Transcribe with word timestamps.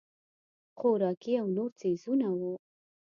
خوراکي 0.77 1.33
او 1.41 1.47
نور 1.55 1.71
څیزونه 1.79 2.27
وو. 2.39 2.53